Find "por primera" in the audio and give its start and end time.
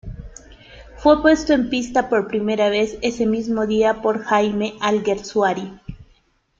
2.09-2.69